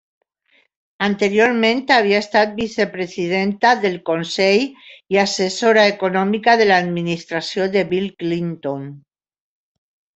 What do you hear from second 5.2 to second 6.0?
assessora